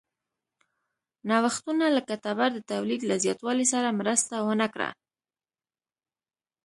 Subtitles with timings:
[1.29, 4.89] نوښتونه لکه تبر د تولید له زیاتوالي سره مرسته ونه کړه.